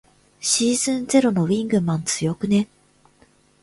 [0.39, 2.67] シーズンゼロのウィングマン強くね。